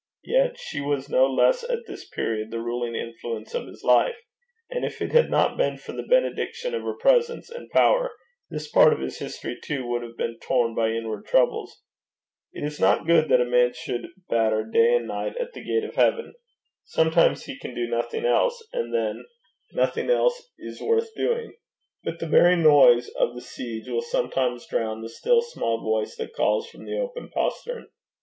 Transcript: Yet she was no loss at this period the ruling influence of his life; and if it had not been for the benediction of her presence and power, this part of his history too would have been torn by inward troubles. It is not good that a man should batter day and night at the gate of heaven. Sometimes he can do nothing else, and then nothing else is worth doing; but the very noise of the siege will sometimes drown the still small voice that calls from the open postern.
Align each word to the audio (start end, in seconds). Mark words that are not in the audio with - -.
Yet 0.23 0.57
she 0.57 0.81
was 0.81 1.09
no 1.11 1.27
loss 1.27 1.63
at 1.63 1.85
this 1.85 2.09
period 2.09 2.49
the 2.49 2.59
ruling 2.59 2.95
influence 2.95 3.53
of 3.53 3.67
his 3.67 3.83
life; 3.83 4.17
and 4.71 4.83
if 4.83 4.99
it 4.99 5.11
had 5.11 5.29
not 5.29 5.57
been 5.57 5.77
for 5.77 5.91
the 5.91 6.01
benediction 6.01 6.73
of 6.73 6.81
her 6.81 6.95
presence 6.97 7.51
and 7.51 7.69
power, 7.69 8.09
this 8.49 8.67
part 8.67 8.93
of 8.93 8.99
his 8.99 9.19
history 9.19 9.59
too 9.63 9.85
would 9.85 10.01
have 10.01 10.17
been 10.17 10.39
torn 10.39 10.73
by 10.73 10.89
inward 10.89 11.27
troubles. 11.27 11.83
It 12.51 12.63
is 12.63 12.79
not 12.79 13.05
good 13.05 13.29
that 13.29 13.41
a 13.41 13.45
man 13.45 13.73
should 13.75 14.07
batter 14.27 14.63
day 14.63 14.95
and 14.95 15.05
night 15.05 15.37
at 15.37 15.53
the 15.53 15.63
gate 15.63 15.83
of 15.83 15.93
heaven. 15.93 16.33
Sometimes 16.83 17.45
he 17.45 17.59
can 17.59 17.75
do 17.75 17.85
nothing 17.87 18.25
else, 18.25 18.59
and 18.73 18.91
then 18.91 19.23
nothing 19.71 20.09
else 20.09 20.49
is 20.57 20.81
worth 20.81 21.13
doing; 21.15 21.53
but 22.03 22.17
the 22.17 22.25
very 22.25 22.55
noise 22.55 23.09
of 23.09 23.35
the 23.35 23.41
siege 23.41 23.87
will 23.87 24.01
sometimes 24.01 24.65
drown 24.65 25.01
the 25.03 25.09
still 25.09 25.43
small 25.43 25.79
voice 25.79 26.15
that 26.15 26.33
calls 26.33 26.67
from 26.67 26.85
the 26.85 26.97
open 26.97 27.29
postern. 27.31 27.85